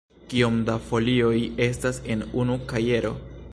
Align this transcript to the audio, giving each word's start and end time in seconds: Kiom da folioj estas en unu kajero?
Kiom 0.29 0.55
da 0.69 0.77
folioj 0.85 1.35
estas 1.67 2.01
en 2.15 2.27
unu 2.45 2.59
kajero? 2.75 3.13